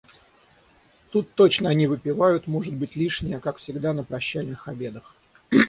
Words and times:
Тут 1.11 1.31
точно 1.35 1.69
они 1.69 1.85
выпивают, 1.85 2.47
может 2.47 2.73
быть, 2.73 2.95
лишнее, 2.95 3.39
как 3.39 3.57
всегда 3.57 3.93
на 3.93 4.03
прощальных 4.03 4.67
обедах. 4.67 5.15